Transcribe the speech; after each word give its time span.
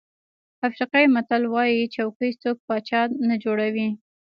افریقایي 0.67 1.07
متل 1.15 1.43
وایي 1.53 1.83
چوکۍ 1.95 2.31
څوک 2.41 2.57
پاچا 2.67 3.01
نه 3.27 3.35
جوړوي. 3.43 3.87